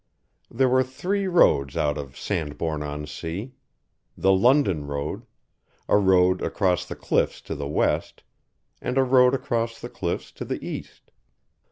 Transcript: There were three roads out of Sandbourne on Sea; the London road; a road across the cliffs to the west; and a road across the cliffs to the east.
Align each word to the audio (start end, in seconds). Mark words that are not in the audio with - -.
There 0.49 0.67
were 0.67 0.81
three 0.81 1.27
roads 1.27 1.77
out 1.77 1.95
of 1.95 2.17
Sandbourne 2.17 2.81
on 2.81 3.05
Sea; 3.05 3.53
the 4.17 4.31
London 4.31 4.87
road; 4.87 5.27
a 5.87 5.97
road 5.99 6.41
across 6.41 6.87
the 6.87 6.95
cliffs 6.95 7.39
to 7.41 7.53
the 7.53 7.67
west; 7.67 8.23
and 8.81 8.97
a 8.97 9.03
road 9.03 9.35
across 9.35 9.79
the 9.79 9.89
cliffs 9.89 10.31
to 10.31 10.43
the 10.43 10.65
east. 10.67 11.11